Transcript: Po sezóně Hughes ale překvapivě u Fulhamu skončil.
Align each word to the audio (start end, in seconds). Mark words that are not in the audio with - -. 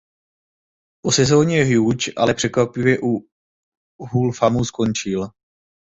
Po 1.03 1.11
sezóně 1.11 1.63
Hughes 1.65 2.09
ale 2.17 2.33
překvapivě 2.33 2.97
u 3.03 3.27
Fulhamu 4.11 4.65
skončil. 4.65 5.27